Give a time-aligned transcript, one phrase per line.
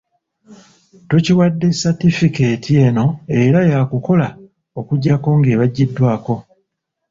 [1.07, 3.05] Tukiwadde satifikeeti eno
[3.41, 4.27] era yaakukola
[4.79, 6.35] okuggyako ng'ebaggiddwako.